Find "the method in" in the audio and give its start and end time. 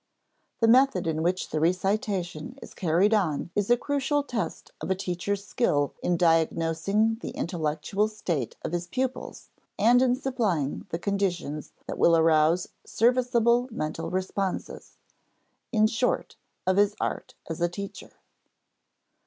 0.61-1.21